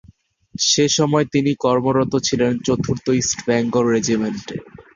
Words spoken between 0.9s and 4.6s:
সময়ে তিনি কর্মরত ছিলেন চতুর্থ ইস্টবেঙ্গল রেজিমেন্টে।